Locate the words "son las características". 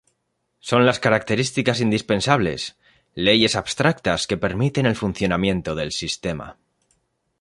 0.59-1.79